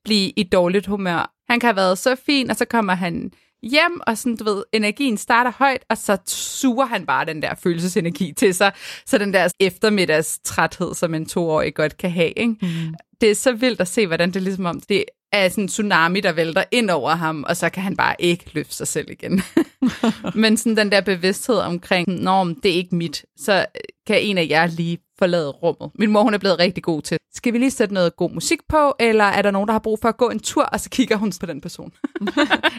blive 0.07 0.33
i 0.37 0.43
dårligt 0.43 0.87
humør. 0.87 1.33
Han 1.51 1.61
kan 1.61 1.67
have 1.67 1.77
været 1.77 1.99
så 1.99 2.17
fin, 2.27 2.51
og 2.51 2.57
så 2.57 2.65
kommer 2.65 2.95
han 2.95 3.31
hjem, 3.63 4.01
og 4.07 4.19
sådan, 4.19 4.37
du 4.37 4.45
ved, 4.45 4.63
energien 4.73 5.17
starter 5.17 5.53
højt, 5.59 5.85
og 5.91 5.99
så 5.99 6.19
suger 6.27 6.87
han 6.87 7.07
bare 7.07 7.25
den 7.25 7.43
der 7.43 7.55
følelsesenergi 7.55 8.33
til 8.33 8.55
sig. 8.55 8.73
Så 9.07 9.19
den 9.19 9.33
der 9.33 9.49
eftermiddags 9.61 10.41
træthed, 10.45 10.95
som 10.95 11.15
en 11.15 11.27
toårig 11.27 11.75
godt 11.75 11.97
kan 11.97 12.11
have. 12.11 12.31
Ikke? 12.31 12.57
Mm. 12.63 12.95
Det 13.21 13.31
er 13.31 13.35
så 13.35 13.53
vildt 13.53 13.81
at 13.81 13.89
se, 13.89 14.07
hvordan 14.07 14.29
det 14.29 14.37
er 14.37 14.41
ligesom 14.41 14.65
om, 14.65 14.81
det 14.81 15.05
er 15.33 15.49
sådan 15.49 15.65
en 15.65 15.69
tsunami, 15.69 16.21
der 16.21 16.33
vælter 16.33 16.65
ind 16.71 16.91
over 16.91 17.11
ham, 17.11 17.45
og 17.49 17.57
så 17.57 17.71
kan 17.71 17.83
han 17.83 17.97
bare 17.97 18.15
ikke 18.19 18.51
løfte 18.53 18.75
sig 18.75 18.89
selv 18.89 19.11
igen. 19.11 19.43
Men 20.35 20.57
sådan 20.57 20.77
den 20.77 20.93
der 20.93 21.01
bevidsthed 21.01 21.57
omkring, 21.57 22.09
norm, 22.09 22.55
det 22.55 22.71
er 22.71 22.75
ikke 22.75 22.95
mit, 22.95 23.25
så 23.37 23.67
kan 24.07 24.23
en 24.23 24.39
af 24.39 24.47
jer 24.51 24.67
lige 24.67 24.99
forlade 25.19 25.51
rummet. 25.51 25.91
Min 25.95 26.11
mor, 26.11 26.23
hun 26.23 26.35
er 26.35 26.39
blevet 26.39 26.59
rigtig 26.59 26.83
god 26.83 27.03
til. 27.03 27.19
Skal 27.35 27.53
vi 27.53 27.59
lige 27.59 27.71
sætte 27.71 27.95
noget 27.95 28.17
god 28.17 28.31
musik 28.31 28.59
på, 28.69 28.95
eller 29.01 29.25
er 29.25 29.43
der 29.43 29.51
nogen, 29.51 29.67
der 29.67 29.73
har 29.73 29.79
brug 29.79 29.99
for 30.03 30.09
at 30.09 30.17
gå 30.17 30.31
en 30.31 30.41
tur, 30.41 30.65
og 30.65 30.81
så 30.81 30.91
kigger 30.91 31.17
hun 31.17 31.33
på 31.41 31.47
den 31.47 31.61
person? 31.61 31.93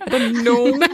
er 0.08 0.12
der 0.12 0.44
nogen? 0.44 0.82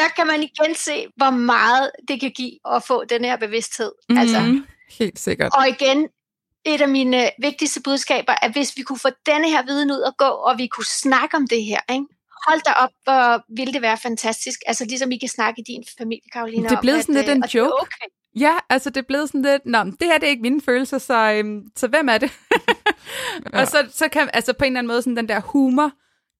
der 0.00 0.08
kan 0.16 0.26
man 0.26 0.42
igen 0.42 0.74
se, 0.74 1.06
hvor 1.16 1.30
meget 1.30 1.90
det 2.08 2.20
kan 2.20 2.32
give 2.36 2.74
at 2.74 2.82
få 2.82 3.04
den 3.04 3.24
her 3.24 3.36
bevidsthed. 3.36 3.92
Mm, 4.08 4.18
altså. 4.18 4.62
Helt 4.98 5.18
sikkert. 5.18 5.52
Og 5.54 5.68
igen, 5.68 6.08
et 6.66 6.80
af 6.80 6.88
mine 6.88 7.30
vigtigste 7.42 7.80
budskaber, 7.84 8.32
at 8.42 8.52
hvis 8.52 8.76
vi 8.76 8.82
kunne 8.82 8.98
få 8.98 9.08
denne 9.26 9.48
her 9.50 9.62
viden 9.66 9.90
ud 9.90 10.00
og 10.00 10.16
gå, 10.16 10.24
og 10.24 10.58
vi 10.58 10.66
kunne 10.66 10.86
snakke 10.86 11.36
om 11.36 11.46
det 11.46 11.64
her, 11.64 11.80
ikke? 11.92 12.06
hold 12.48 12.60
da 12.66 12.72
op, 12.84 12.90
hvor 13.04 13.54
ville 13.56 13.72
det 13.72 13.82
være 13.82 13.96
fantastisk. 13.96 14.58
Altså 14.66 14.84
ligesom 14.84 15.10
I 15.12 15.18
kan 15.18 15.28
snakke 15.28 15.60
i 15.60 15.64
din 15.72 15.84
familie, 15.98 16.30
Karoline. 16.32 16.68
Det 16.68 16.72
er 16.72 16.80
blevet 16.80 16.98
om, 16.98 17.02
sådan 17.02 17.14
lidt 17.14 17.28
at, 17.28 17.36
en 17.36 17.42
øh, 17.42 17.42
og 17.42 17.48
det 17.48 17.54
joke. 17.54 17.72
Okay. 17.80 18.06
Ja, 18.40 18.54
altså 18.70 18.90
det 18.90 18.96
er 18.96 19.06
blevet 19.08 19.28
sådan 19.28 19.42
lidt, 19.42 19.66
Nå, 19.66 19.84
det 19.84 20.02
her 20.02 20.18
det 20.18 20.26
er 20.26 20.30
ikke 20.30 20.42
mine 20.42 20.60
følelser, 20.60 20.98
så, 20.98 21.32
øhm, 21.32 21.62
så 21.76 21.88
hvem 21.88 22.08
er 22.08 22.18
det? 22.18 22.30
ja. 23.52 23.60
Og 23.60 23.66
så, 23.66 23.88
så 23.92 24.08
kan, 24.08 24.30
altså 24.32 24.52
på 24.52 24.64
en 24.64 24.72
eller 24.72 24.78
anden 24.78 24.88
måde, 24.88 25.02
sådan 25.02 25.16
den 25.16 25.28
der 25.28 25.40
humor, 25.40 25.92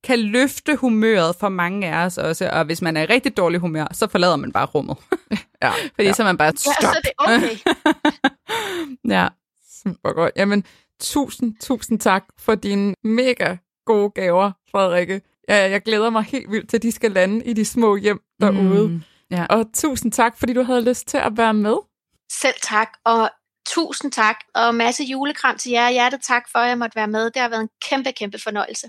kan 0.05 0.19
løfte 0.19 0.77
humøret 0.77 1.37
for 1.41 1.49
mange 1.49 1.89
af 1.89 2.05
os 2.05 2.19
også, 2.19 2.51
og 2.53 2.65
hvis 2.65 2.83
man 2.83 2.97
er 2.97 3.03
i 3.03 3.07
rigtig 3.07 3.37
dårlig 3.37 3.61
humør, 3.61 3.87
så 3.93 4.09
forlader 4.09 4.37
man 4.37 4.53
bare 4.53 4.67
rummet. 4.67 4.97
Ja, 5.63 5.71
Fordi 5.95 6.09
ja. 6.09 6.13
så 6.13 6.23
er 6.23 6.27
man 6.27 6.37
bare, 6.37 6.47
Ja, 6.47 6.57
stop. 6.57 6.75
så 6.81 6.89
er 6.89 7.01
det 7.01 7.13
okay. 7.19 7.57
ja. 9.17 9.29
Super 9.83 10.13
godt. 10.13 10.33
Jamen, 10.37 10.65
tusind, 11.01 11.55
tusind 11.61 12.01
tak 12.01 12.25
for 12.39 12.55
dine 12.55 12.95
mega 13.05 13.57
gode 13.87 14.11
gaver, 14.11 14.53
Frederikke. 14.71 15.21
Ja, 15.49 15.71
jeg 15.71 15.83
glæder 15.83 16.11
mig 16.11 16.23
helt 16.23 16.51
vildt 16.51 16.69
til, 16.69 16.77
at 16.77 16.83
de 16.83 16.93
skal 16.93 17.13
lande 17.13 17.45
i 17.45 17.53
de 17.53 17.65
små 17.65 17.97
hjem 17.97 18.21
derude. 18.41 18.89
Mm. 18.89 19.03
Ja. 19.31 19.47
Og 19.47 19.67
tusind 19.75 20.13
tak, 20.13 20.39
fordi 20.39 20.53
du 20.53 20.63
havde 20.63 20.85
lyst 20.85 21.09
til 21.09 21.17
at 21.17 21.33
være 21.37 21.55
med. 21.55 21.77
Selv 22.33 22.55
tak, 22.63 22.89
og 23.05 23.31
tusind 23.69 24.13
tak, 24.13 24.37
og 24.55 24.75
masse 24.75 25.05
julekram 25.05 25.57
til 25.59 25.71
jer. 25.73 25.91
Hjertet 25.91 26.21
tak 26.23 26.43
for, 26.53 26.59
at 26.59 26.69
jeg 26.69 26.79
måtte 26.79 26.97
være 26.97 27.09
med. 27.09 27.25
Det 27.25 27.43
har 27.43 27.49
været 27.49 27.61
en 27.61 27.69
kæmpe, 27.89 28.13
kæmpe 28.13 28.39
fornøjelse. 28.39 28.87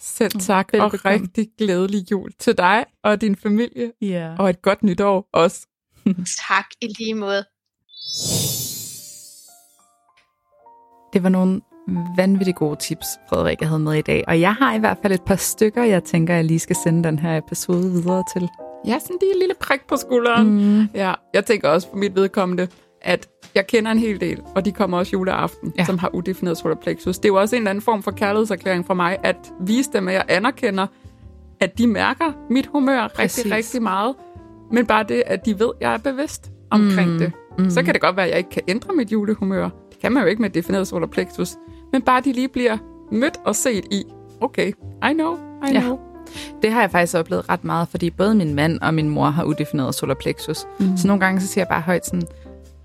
Selv 0.00 0.32
tak, 0.40 0.70
og 0.74 0.80
velbekomme. 0.80 1.18
rigtig 1.18 1.48
glædelig 1.58 2.10
jul 2.10 2.32
til 2.38 2.58
dig 2.58 2.84
og 3.02 3.20
din 3.20 3.36
familie, 3.36 3.92
ja. 4.00 4.34
og 4.38 4.50
et 4.50 4.62
godt 4.62 4.82
nytår 4.82 5.28
også. 5.32 5.66
Tak 6.48 6.66
i 6.80 6.86
lige 6.98 7.14
måde. 7.14 7.44
Det 11.12 11.22
var 11.22 11.28
nogle 11.28 11.60
vanvittigt 12.16 12.56
gode 12.56 12.76
tips, 12.76 13.06
Frederik 13.28 13.62
havde 13.62 13.78
med 13.80 13.94
i 13.94 14.00
dag. 14.02 14.24
Og 14.28 14.40
jeg 14.40 14.54
har 14.54 14.74
i 14.74 14.78
hvert 14.78 14.98
fald 15.02 15.12
et 15.12 15.22
par 15.22 15.36
stykker, 15.36 15.82
jeg 15.84 16.04
tænker, 16.04 16.34
jeg 16.34 16.44
lige 16.44 16.58
skal 16.58 16.76
sende 16.84 17.04
den 17.08 17.18
her 17.18 17.36
episode 17.38 17.90
videre 17.90 18.24
til. 18.36 18.48
Ja, 18.86 18.98
sådan 18.98 19.16
lige 19.20 19.32
en 19.32 19.38
lille 19.38 19.54
prik 19.60 19.80
på 19.88 19.96
skulderen. 19.96 20.78
Mm. 20.78 20.88
Ja, 20.94 21.12
jeg 21.34 21.44
tænker 21.44 21.68
også 21.68 21.90
for 21.90 21.96
mit 21.96 22.14
vedkommende, 22.16 22.68
at 23.02 23.28
jeg 23.54 23.66
kender 23.66 23.90
en 23.90 23.98
hel 23.98 24.20
del, 24.20 24.40
og 24.54 24.64
de 24.64 24.72
kommer 24.72 24.98
også 24.98 25.10
juleaften, 25.12 25.72
Ja. 25.78 25.84
som 25.84 25.98
har 25.98 26.14
udefineret 26.14 26.58
solar 26.58 26.74
plexus. 26.74 27.18
Det 27.18 27.24
er 27.24 27.28
jo 27.28 27.40
også 27.40 27.56
en 27.56 27.62
eller 27.62 27.70
anden 27.70 27.82
form 27.82 28.02
for 28.02 28.10
kærlighedserklæring 28.10 28.86
fra 28.86 28.94
mig, 28.94 29.16
at 29.22 29.36
vise 29.60 29.90
dem, 29.92 30.08
at 30.08 30.14
jeg 30.14 30.24
anerkender, 30.28 30.86
at 31.60 31.78
de 31.78 31.86
mærker 31.86 32.32
mit 32.50 32.66
humør 32.66 33.02
rigtig, 33.04 33.14
Præcis. 33.16 33.52
rigtig 33.52 33.82
meget. 33.82 34.14
Men 34.72 34.86
bare 34.86 35.04
det, 35.08 35.22
at 35.26 35.46
de 35.46 35.58
ved, 35.58 35.66
at 35.76 35.80
jeg 35.80 35.94
er 35.94 35.98
bevidst 35.98 36.50
omkring 36.70 37.10
Mm, 37.12 37.18
det. 37.18 37.32
mm. 37.58 37.70
Så 37.70 37.82
kan 37.82 37.94
det 37.94 38.00
godt 38.02 38.16
være, 38.16 38.24
at 38.26 38.30
jeg 38.30 38.38
ikke 38.38 38.50
kan 38.50 38.62
ændre 38.68 38.94
mit 38.94 39.12
julehumør. 39.12 39.68
Det 39.98 40.02
kan 40.02 40.12
man 40.12 40.22
jo 40.22 40.28
ikke 40.28 40.42
med 40.42 40.50
defineret 40.50 40.88
solar 40.88 41.06
plexus. 41.06 41.56
Men 41.92 42.02
bare 42.02 42.20
de 42.20 42.32
lige 42.32 42.48
bliver 42.48 42.76
mødt 43.12 43.40
og 43.44 43.56
set 43.56 43.84
i, 43.90 44.04
okay, 44.40 44.68
I 45.10 45.12
know, 45.12 45.34
I 45.36 45.72
Ja. 45.72 45.80
know. 45.80 45.98
Det 46.62 46.72
har 46.72 46.80
jeg 46.80 46.90
faktisk 46.90 47.14
oplevet 47.16 47.48
ret 47.48 47.64
meget, 47.64 47.88
fordi 47.88 48.10
både 48.10 48.34
min 48.34 48.54
mand 48.54 48.78
og 48.80 48.94
min 48.94 49.08
mor 49.08 49.24
har 49.24 49.44
udefineret 49.44 49.94
solar 49.94 50.14
plexus. 50.14 50.66
Mm. 50.80 50.96
Så 50.96 51.06
nogle 51.06 51.20
gange 51.20 51.40
så 51.40 51.46
siger 51.46 51.62
jeg 51.62 51.68
bare 51.68 51.80
højt 51.80 52.06
sådan, 52.06 52.22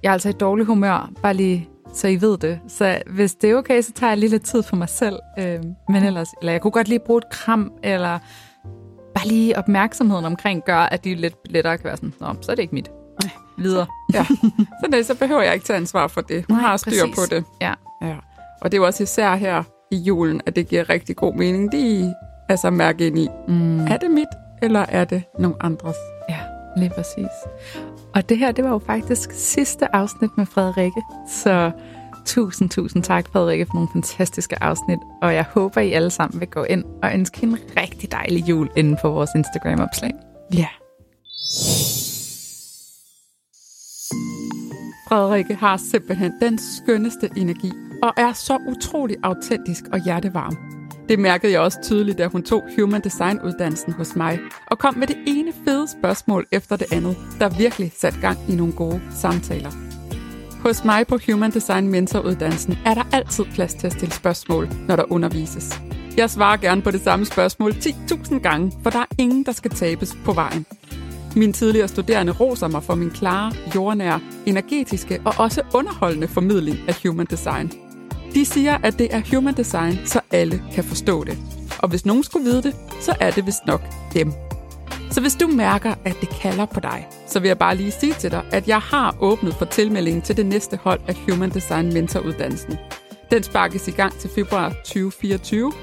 jeg 0.03 0.09
er 0.09 0.13
altså 0.13 0.29
i 0.29 0.31
dårlig 0.31 0.65
humør, 0.65 1.11
bare 1.21 1.33
lige 1.33 1.69
så 1.93 2.07
I 2.07 2.21
ved 2.21 2.37
det. 2.37 2.59
Så 2.67 3.01
hvis 3.07 3.35
det 3.35 3.49
er 3.51 3.55
okay, 3.55 3.81
så 3.81 3.91
tager 3.93 4.11
jeg 4.11 4.17
lige 4.17 4.29
lidt 4.29 4.45
tid 4.45 4.63
for 4.63 4.75
mig 4.75 4.89
selv. 4.89 5.19
Øh, 5.39 5.59
men 5.89 6.03
ellers, 6.03 6.27
eller 6.41 6.51
jeg 6.51 6.61
kunne 6.61 6.71
godt 6.71 6.87
lige 6.87 6.99
bruge 6.99 7.17
et 7.17 7.29
kram, 7.29 7.71
eller 7.83 8.19
bare 9.15 9.27
lige 9.27 9.57
opmærksomheden 9.57 10.25
omkring 10.25 10.63
gør, 10.65 10.77
at 10.77 11.03
de 11.03 11.15
lidt 11.15 11.35
lettere 11.51 11.77
kan 11.77 11.85
være 11.85 11.97
sådan, 11.97 12.13
Nå, 12.19 12.27
så 12.41 12.51
er 12.51 12.55
det 12.55 12.61
ikke 12.63 12.75
mit. 12.75 12.91
Videre. 13.57 13.85
Ja. 14.13 14.25
Så, 14.83 14.87
det, 14.91 15.05
så 15.05 15.15
behøver 15.15 15.41
jeg 15.41 15.53
ikke 15.53 15.65
tage 15.65 15.77
ansvar 15.77 16.07
for 16.07 16.21
det. 16.21 16.45
Hun 16.49 16.57
Nej, 16.57 16.67
har 16.67 16.77
styr 16.77 16.91
præcis. 16.91 17.15
på 17.15 17.35
det. 17.35 17.43
Ja. 17.61 17.73
Ja. 18.01 18.15
Og 18.61 18.71
det 18.71 18.77
er 18.77 18.81
jo 18.81 18.85
også 18.85 19.03
især 19.03 19.35
her 19.35 19.63
i 19.91 19.95
julen, 19.97 20.41
at 20.45 20.55
det 20.55 20.67
giver 20.67 20.89
rigtig 20.89 21.15
god 21.15 21.33
mening 21.35 21.71
lige 21.71 22.13
altså 22.49 22.69
mærke 22.69 23.07
ind 23.07 23.19
i, 23.19 23.27
Mm. 23.47 23.87
er 23.87 23.97
det 23.97 24.11
mit, 24.11 24.27
eller 24.61 24.85
er 24.89 25.05
det 25.05 25.23
nogen 25.39 25.57
andres? 25.61 25.95
Ja, 26.29 26.37
lige 26.77 26.91
præcis. 26.95 27.27
Og 28.15 28.29
det 28.29 28.37
her, 28.37 28.51
det 28.51 28.63
var 28.63 28.69
jo 28.69 28.81
faktisk 28.85 29.29
sidste 29.33 29.95
afsnit 29.95 30.29
med 30.37 30.45
Frederikke. 30.45 31.01
Så 31.29 31.71
tusind, 32.25 32.69
tusind 32.69 33.03
tak, 33.03 33.25
Frederikke, 33.31 33.65
for 33.65 33.73
nogle 33.73 33.89
fantastiske 33.93 34.63
afsnit. 34.63 34.99
Og 35.21 35.33
jeg 35.35 35.45
håber, 35.53 35.81
I 35.81 35.91
alle 35.91 36.09
sammen 36.09 36.39
vil 36.39 36.47
gå 36.49 36.63
ind 36.63 36.83
og 37.03 37.13
ønske 37.13 37.43
en 37.43 37.57
rigtig 37.77 38.11
dejlig 38.11 38.49
jul 38.49 38.69
inden 38.77 38.97
på 39.01 39.09
vores 39.09 39.29
Instagram-opslag. 39.35 40.11
Ja. 40.53 40.67
Frederikke 45.07 45.55
har 45.55 45.77
simpelthen 45.77 46.33
den 46.41 46.57
skønneste 46.57 47.29
energi, 47.35 47.71
og 48.03 48.13
er 48.17 48.33
så 48.33 48.57
utrolig 48.67 49.17
autentisk 49.23 49.83
og 49.91 50.03
hjertevarm. 50.03 50.57
Det 51.09 51.19
mærkede 51.19 51.51
jeg 51.51 51.61
også 51.61 51.77
tydeligt, 51.83 52.17
da 52.17 52.27
hun 52.27 52.43
tog 52.43 52.63
Human 52.79 53.01
Design-uddannelsen 53.01 53.93
hos 53.93 54.15
mig, 54.15 54.39
og 54.67 54.79
kom 54.79 54.97
med 54.97 55.07
det 55.07 55.17
ene 55.27 55.53
fede 55.65 55.87
spørgsmål 55.87 56.45
efter 56.51 56.75
det 56.75 56.93
andet, 56.93 57.17
der 57.39 57.49
virkelig 57.49 57.91
satte 57.95 58.19
gang 58.19 58.37
i 58.49 58.55
nogle 58.55 58.73
gode 58.73 59.01
samtaler. 59.21 59.71
Hos 60.61 60.85
mig 60.85 61.07
på 61.07 61.17
Human 61.27 61.51
Design 61.51 61.87
Mentoruddannelsen 61.87 62.77
er 62.85 62.93
der 62.93 63.03
altid 63.11 63.45
plads 63.53 63.73
til 63.73 63.87
at 63.87 63.93
stille 63.93 64.13
spørgsmål, 64.13 64.69
når 64.87 64.95
der 64.95 65.11
undervises. 65.11 65.81
Jeg 66.17 66.29
svarer 66.29 66.57
gerne 66.57 66.81
på 66.81 66.91
det 66.91 67.01
samme 67.01 67.25
spørgsmål 67.25 67.71
10.000 67.71 68.39
gange, 68.39 68.71
for 68.83 68.89
der 68.89 68.99
er 68.99 69.15
ingen, 69.17 69.45
der 69.45 69.51
skal 69.51 69.71
tabes 69.71 70.17
på 70.25 70.33
vejen. 70.33 70.65
Min 71.35 71.53
tidligere 71.53 71.87
studerende 71.87 72.31
roser 72.31 72.67
mig 72.67 72.83
for 72.83 72.95
min 72.95 73.09
klare, 73.09 73.53
jordnære, 73.75 74.19
energetiske 74.45 75.21
og 75.25 75.33
også 75.37 75.61
underholdende 75.73 76.27
formidling 76.27 76.77
af 76.87 76.95
Human 77.03 77.25
Design. 77.25 77.71
De 78.33 78.45
siger, 78.45 78.77
at 78.83 78.99
det 78.99 79.15
er 79.15 79.21
Human 79.35 79.53
Design, 79.53 79.99
så 80.05 80.19
alle 80.31 80.63
kan 80.73 80.83
forstå 80.83 81.23
det. 81.23 81.37
Og 81.79 81.89
hvis 81.89 82.05
nogen 82.05 82.23
skulle 82.23 82.45
vide 82.45 82.63
det, 82.63 82.75
så 83.01 83.15
er 83.19 83.31
det 83.31 83.45
vist 83.45 83.65
nok 83.67 83.81
dem. 84.13 84.33
Så 85.11 85.21
hvis 85.21 85.35
du 85.35 85.47
mærker, 85.47 85.93
at 86.05 86.15
det 86.21 86.29
kalder 86.29 86.65
på 86.65 86.79
dig, 86.79 87.07
så 87.27 87.39
vil 87.39 87.47
jeg 87.47 87.57
bare 87.57 87.75
lige 87.75 87.91
sige 87.91 88.13
til 88.13 88.31
dig, 88.31 88.43
at 88.51 88.67
jeg 88.67 88.79
har 88.79 89.15
åbnet 89.19 89.53
for 89.53 89.65
tilmeldingen 89.65 90.21
til 90.21 90.37
det 90.37 90.45
næste 90.45 90.77
hold 90.77 90.99
af 91.07 91.15
Human 91.15 91.49
Design 91.49 91.93
Mentoruddannelsen. 91.93 92.77
Den 93.31 93.43
sparkes 93.43 93.87
i 93.87 93.91
gang 93.91 94.13
til 94.19 94.29
februar 94.35 94.69
2024 94.69 95.73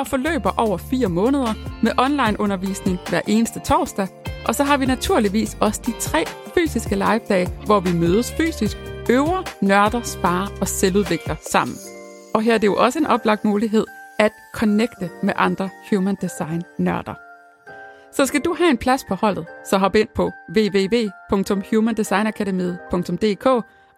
og 0.00 0.06
forløber 0.06 0.50
over 0.56 0.76
fire 0.76 1.08
måneder 1.08 1.54
med 1.82 1.92
online 1.98 2.40
undervisning 2.40 2.98
hver 3.08 3.20
eneste 3.26 3.60
torsdag. 3.60 4.08
Og 4.48 4.54
så 4.54 4.64
har 4.64 4.76
vi 4.76 4.86
naturligvis 4.86 5.56
også 5.60 5.80
de 5.86 5.92
tre 6.00 6.24
fysiske 6.54 6.94
live-dage, 6.94 7.48
hvor 7.66 7.80
vi 7.80 7.92
mødes 7.92 8.32
fysisk, 8.32 8.76
øver, 9.10 9.42
nørder, 9.60 10.02
sparer 10.02 10.48
og 10.60 10.68
selvudvikler 10.68 11.36
sammen. 11.50 11.76
Og 12.34 12.42
her 12.42 12.54
er 12.54 12.58
det 12.58 12.66
jo 12.66 12.74
også 12.74 12.98
en 12.98 13.06
oplagt 13.06 13.44
mulighed 13.44 13.84
at 14.18 14.32
connecte 14.54 15.10
med 15.22 15.32
andre 15.36 15.70
human 15.90 16.16
design 16.20 16.62
nørder. 16.78 17.14
Så 18.12 18.26
skal 18.26 18.40
du 18.40 18.54
have 18.58 18.70
en 18.70 18.78
plads 18.78 19.04
på 19.08 19.14
holdet, 19.14 19.46
så 19.70 19.78
hop 19.78 19.94
ind 19.94 20.08
på 20.14 20.30
www.humandesignacademy.dk 20.56 23.46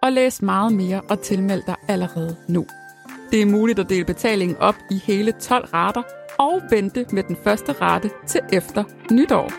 og 0.01 0.11
læs 0.11 0.41
meget 0.41 0.73
mere 0.73 1.01
og 1.09 1.21
tilmeld 1.21 1.63
dig 1.67 1.75
allerede 1.87 2.35
nu. 2.47 2.65
Det 3.31 3.41
er 3.41 3.45
muligt 3.45 3.79
at 3.79 3.89
dele 3.89 4.05
betalingen 4.05 4.57
op 4.57 4.75
i 4.89 5.01
hele 5.05 5.31
12 5.31 5.69
rater 5.73 6.03
og 6.39 6.61
vente 6.69 7.05
med 7.11 7.23
den 7.23 7.37
første 7.43 7.71
rate 7.71 8.09
til 8.27 8.41
efter 8.51 8.83
nytår. 9.11 9.51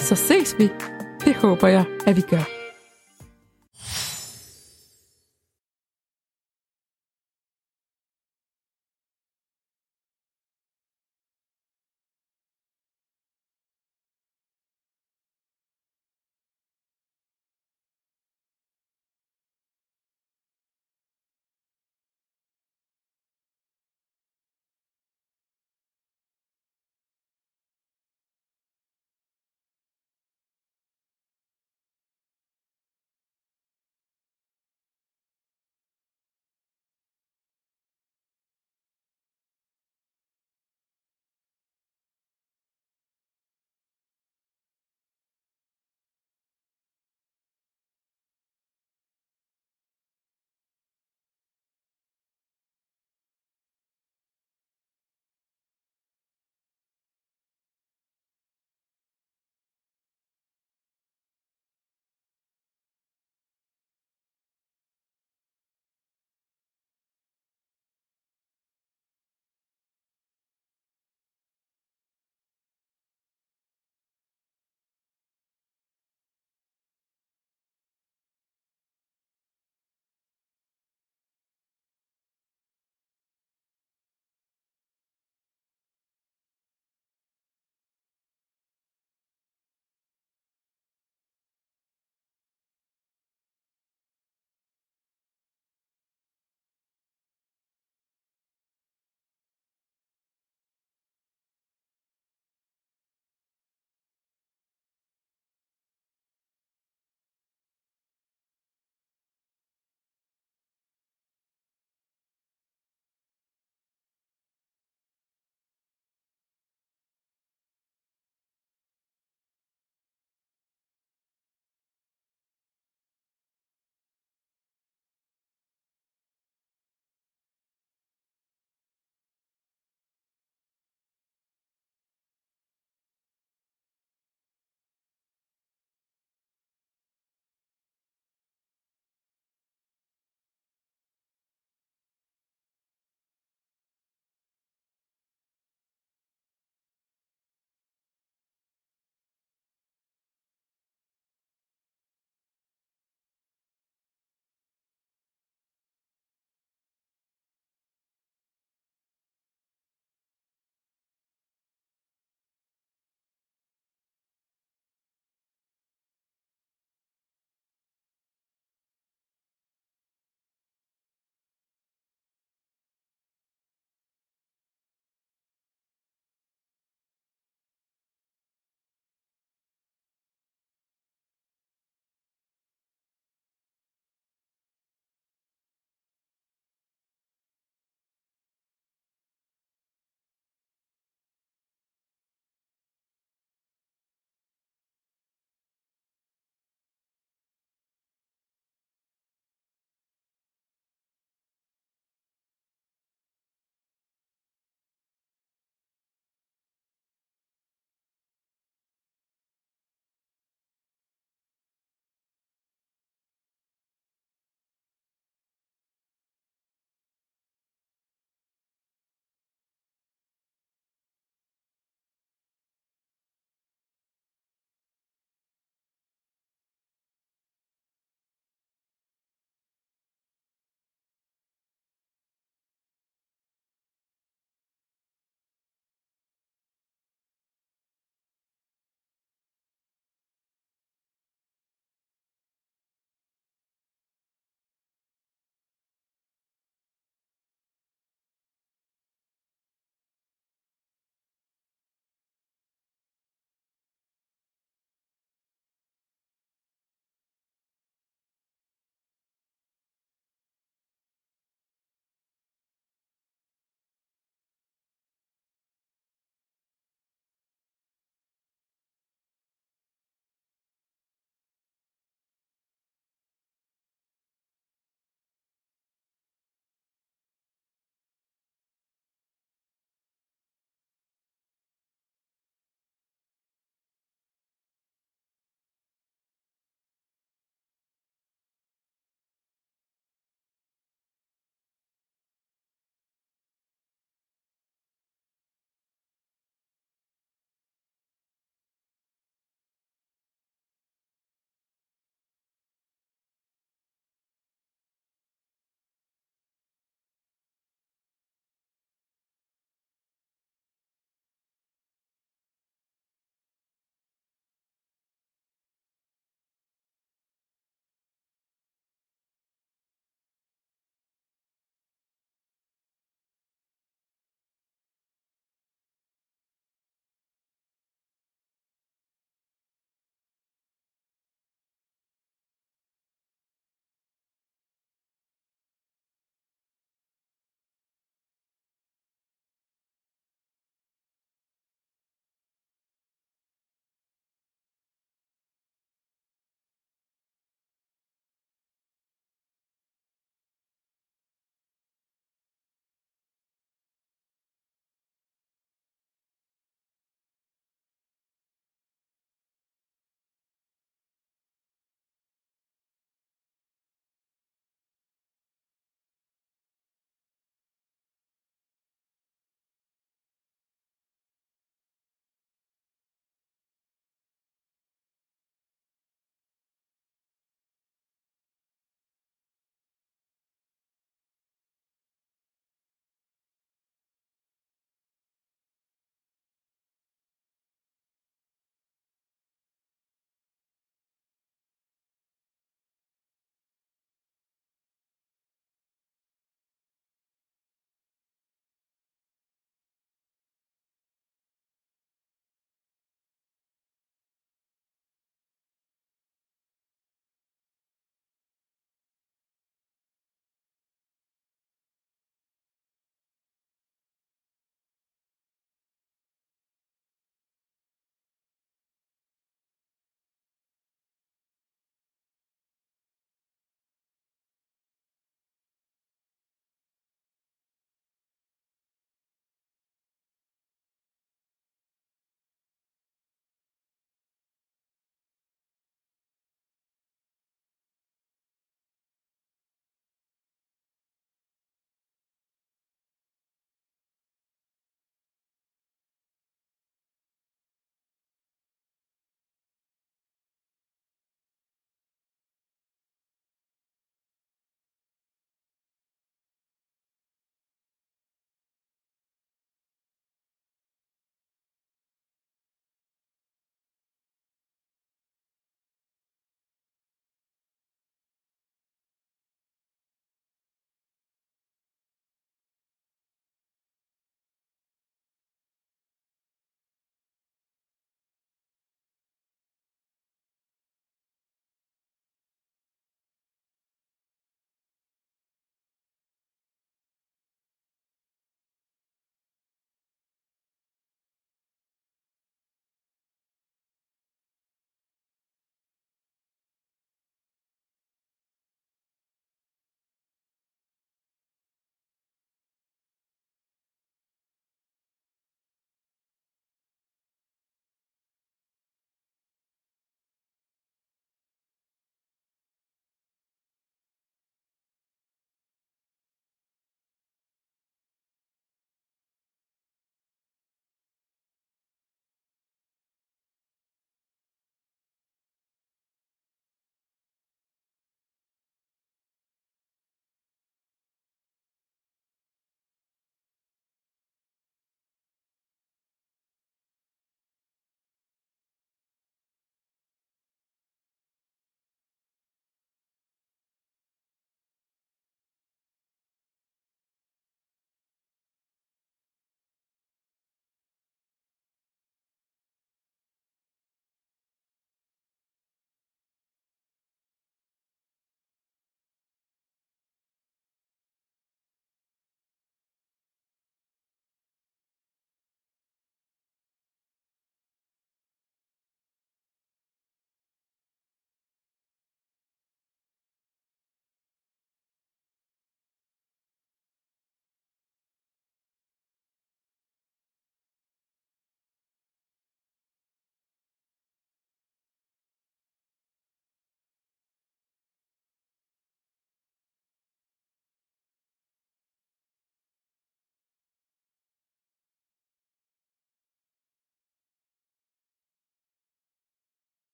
Så 0.00 0.14
ses 0.14 0.54
vi. 0.58 0.70
Det 1.24 1.34
håber 1.34 1.68
jeg, 1.68 1.84
at 2.06 2.16
vi 2.16 2.20
gør. 2.20 2.61